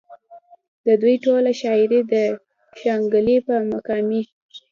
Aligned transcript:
د 0.85 0.87
دوي 1.01 1.15
ټوله 1.25 1.51
شاعري 1.61 1.99
د 2.11 2.13
شانګلې 2.79 3.37
پۀ 3.45 3.55
مقامي 3.71 4.21